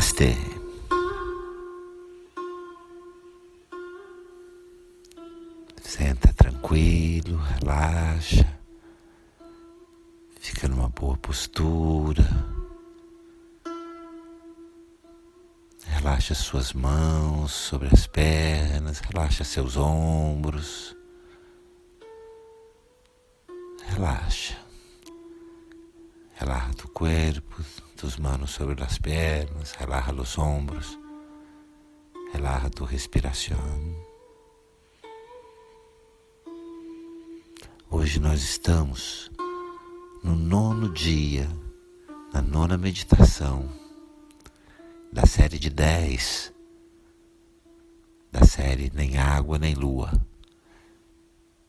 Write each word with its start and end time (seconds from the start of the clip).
Namastê. 0.00 0.34
Senta 5.82 6.32
tranquilo, 6.32 7.36
relaxa, 7.36 8.46
fica 10.40 10.66
numa 10.68 10.88
boa 10.88 11.18
postura. 11.18 12.26
Relaxa 15.84 16.34
suas 16.34 16.72
mãos 16.72 17.52
sobre 17.52 17.88
as 17.92 18.06
pernas, 18.06 19.00
relaxa 19.00 19.44
seus 19.44 19.76
ombros. 19.76 20.96
Relaxa. 23.84 24.56
Relaja 26.36 26.72
tu 26.72 26.88
cuerpo, 26.88 27.62
tus 28.00 28.16
manos 28.16 28.52
sobre 28.52 28.82
as 28.82 28.96
pernas, 28.96 29.72
relaja 29.72 30.14
os 30.14 30.38
ombros, 30.38 30.98
relaja 32.32 32.70
tu 32.70 32.82
respiração. 32.84 33.94
Hoje 37.90 38.18
nós 38.18 38.42
estamos 38.42 39.30
no 40.24 40.34
nono 40.34 40.90
dia, 40.94 41.46
na 42.32 42.40
nona 42.40 42.78
meditação 42.78 43.70
da 45.12 45.26
série 45.26 45.58
de 45.58 45.68
dez, 45.68 46.54
da 48.32 48.46
série 48.46 48.90
Nem 48.94 49.18
Água 49.18 49.58
Nem 49.58 49.74
Lua. 49.74 50.10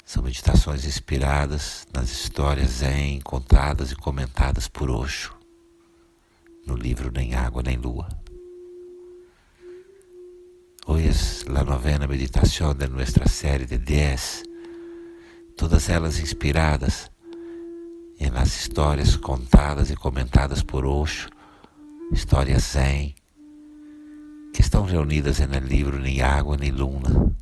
São 0.05 0.23
meditações 0.23 0.85
inspiradas 0.85 1.85
nas 1.93 2.09
histórias 2.09 2.69
zen 2.69 3.19
contadas 3.19 3.91
e 3.91 3.97
comentadas 3.97 4.69
por 4.69 4.89
Osho 4.89 5.40
no 6.65 6.75
livro 6.75 7.11
Nem 7.11 7.33
Água 7.33 7.63
Nem 7.63 7.77
Lua. 7.77 8.07
Hoy 10.85 11.07
es 11.07 11.45
la 11.47 11.63
novena 11.63 12.07
meditação 12.07 12.73
de 12.73 12.87
nossa 12.87 13.27
série 13.27 13.65
de 13.65 13.77
10, 13.77 14.43
todas 15.55 15.89
elas 15.89 16.19
inspiradas 16.19 17.11
em 18.19 18.29
las 18.29 18.55
histórias 18.55 19.15
contadas 19.15 19.89
e 19.89 19.95
comentadas 19.95 20.63
por 20.63 20.85
Osho, 20.85 21.29
histórias 22.11 22.63
zen, 22.63 23.15
que 24.53 24.61
estão 24.61 24.85
reunidas 24.85 25.39
no 25.39 25.59
livro 25.59 25.99
Nem 25.99 26.21
Água 26.21 26.57
Nem 26.57 26.71
Luna. 26.71 27.35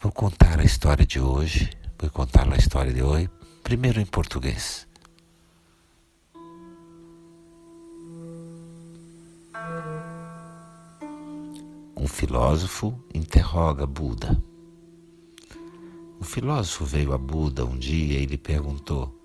Vou 0.00 0.12
contar 0.12 0.60
a 0.60 0.64
história 0.64 1.06
de 1.06 1.18
hoje, 1.18 1.70
vou 1.98 2.10
contar 2.10 2.50
a 2.52 2.56
história 2.56 2.92
de 2.92 3.02
hoje, 3.02 3.30
primeiro 3.62 4.00
em 4.00 4.06
português. 4.06 4.86
Um 11.96 12.08
filósofo 12.08 12.92
interroga 13.14 13.86
Buda. 13.86 14.42
Um 16.20 16.24
filósofo 16.24 16.84
veio 16.84 17.12
a 17.12 17.18
Buda 17.18 17.64
um 17.64 17.78
dia 17.78 18.18
e 18.18 18.26
lhe 18.26 18.36
perguntou, 18.36 19.16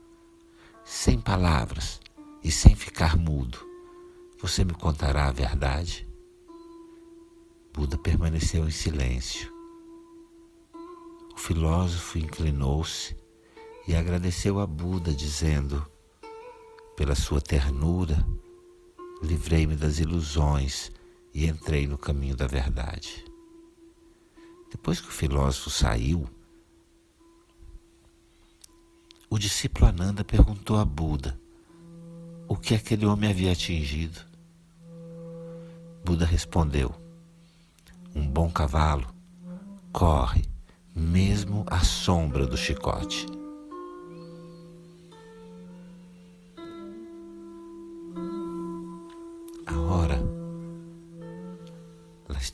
sem 0.86 1.20
palavras 1.20 2.00
e 2.44 2.52
sem 2.52 2.76
ficar 2.76 3.18
mudo, 3.18 3.58
você 4.40 4.64
me 4.64 4.74
contará 4.74 5.26
a 5.26 5.32
verdade? 5.32 6.08
Buda 7.74 7.98
permaneceu 7.98 8.68
em 8.68 8.72
silêncio. 8.72 9.52
O 11.34 11.40
filósofo 11.40 12.20
inclinou-se 12.20 13.18
e 13.88 13.96
agradeceu 13.96 14.60
a 14.60 14.68
Buda, 14.68 15.12
dizendo: 15.12 15.84
Pela 16.96 17.16
sua 17.16 17.42
ternura, 17.42 18.24
livrei-me 19.22 19.76
das 19.76 20.00
ilusões 20.00 20.92
e 21.34 21.46
entrei 21.46 21.88
no 21.88 21.98
caminho 21.98 22.36
da 22.36 22.48
verdade. 22.48 23.26
Depois 24.72 25.02
que 25.02 25.10
o 25.10 25.12
filósofo 25.12 25.70
saiu, 25.70 26.28
o 29.30 29.38
discípulo 29.38 29.88
Ananda 29.88 30.24
perguntou 30.24 30.78
a 30.78 30.86
Buda 30.86 31.40
o 32.48 32.56
que 32.56 32.74
aquele 32.74 33.06
homem 33.06 33.30
havia 33.30 33.52
atingido. 33.52 34.20
Buda 36.04 36.26
respondeu: 36.26 36.94
Um 38.16 38.28
bom 38.28 38.50
cavalo 38.50 39.08
corre 39.92 40.44
mesmo 40.96 41.64
à 41.68 41.80
sombra 41.80 42.48
do 42.48 42.58
chicote. 42.58 43.39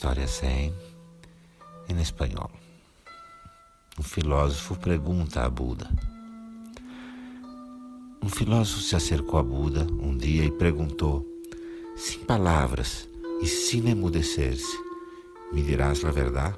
História 0.06 0.28
zen 0.28 0.72
em 1.90 2.00
espanhol. 2.00 2.52
Um 3.98 4.04
filósofo 4.04 4.76
pergunta 4.76 5.42
a 5.42 5.50
Buda. 5.50 5.90
Um 8.22 8.30
filósofo 8.30 8.82
se 8.82 8.96
acercou 8.96 9.40
a 9.40 9.44
Buda 9.44 9.88
um 10.00 10.16
dia 10.16 10.44
e 10.46 10.52
perguntou, 10.52 11.26
sem 11.96 12.20
palavras 12.20 13.10
e 13.42 13.48
sem 13.48 13.90
emudecer-se, 13.90 14.78
me 15.52 15.64
dirás 15.64 16.04
a 16.06 16.12
verdade? 16.12 16.58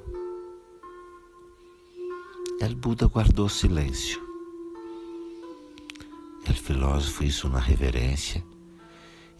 El 2.60 2.74
Buda 2.74 3.06
guardou 3.06 3.48
silêncio. 3.48 4.20
El 6.46 6.54
filósofo 6.54 7.24
hizo 7.24 7.48
uma 7.48 7.60
reverência 7.60 8.44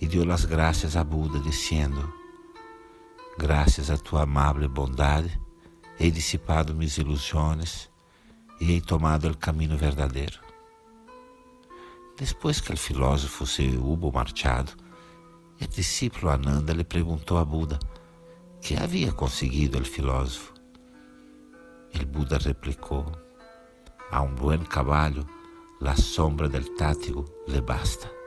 e 0.00 0.06
deu 0.06 0.30
as 0.32 0.44
graças 0.44 0.96
a 0.96 1.04
Buda, 1.04 1.38
dizendo: 1.40 2.12
Graças 3.38 3.90
à 3.90 3.96
tua 3.96 4.22
amável 4.22 4.68
bondade, 4.68 5.40
hei 5.98 6.10
dissipado 6.10 6.74
mis 6.74 6.98
ilusões 6.98 7.90
e 8.60 8.72
hei 8.72 8.80
tomado 8.80 9.28
o 9.28 9.36
caminho 9.36 9.76
verdadeiro. 9.76 10.40
Depois 12.16 12.60
que 12.60 12.72
o 12.72 12.76
filósofo 12.76 13.46
se 13.46 13.76
hubo 13.76 14.12
marchado, 14.12 14.72
o 15.60 15.66
discípulo 15.68 16.30
Ananda 16.30 16.72
lhe 16.72 16.84
perguntou 16.84 17.38
a 17.38 17.44
Buda 17.44 17.78
que 18.60 18.76
havia 18.76 19.12
conseguido 19.12 19.78
o 19.78 19.84
filósofo. 19.84 20.52
O 21.94 22.06
Buda 22.06 22.38
replicou: 22.38 23.06
A 24.10 24.22
um 24.22 24.34
bom 24.34 24.58
cavalo, 24.64 25.26
la 25.80 25.96
sombra 25.96 26.48
del 26.48 26.74
tátigo 26.74 27.24
le 27.46 27.60
basta. 27.60 28.17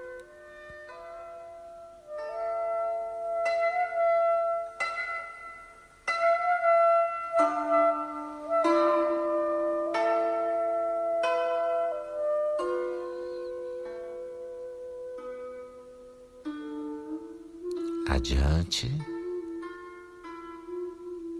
Adiante, 18.21 18.87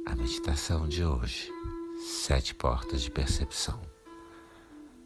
a 0.08 0.16
meditação 0.16 0.88
de 0.88 1.06
hoje, 1.06 1.48
sete 2.04 2.56
portas 2.56 3.04
de 3.04 3.12
percepção. 3.12 3.80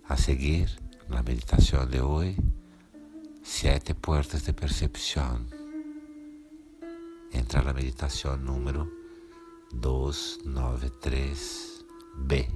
A 0.07 0.15
seguir, 0.15 0.73
na 1.09 1.21
meditação 1.21 1.85
de 1.85 1.99
hoje, 1.99 2.37
sete 3.43 3.93
portas 3.93 4.43
de 4.43 4.53
percepção. 4.53 5.45
Entra 7.33 7.61
na 7.61 7.73
meditação 7.73 8.37
número 8.37 8.89
293B. 9.75 12.47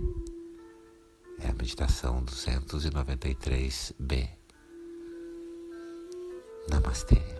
É 1.39 1.50
a 1.50 1.54
meditação 1.54 2.24
293B. 2.24 4.30
Namastê. 6.69 7.38